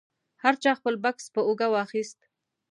[0.43, 2.19] هر چا خپل بکس په اوږه واخیست.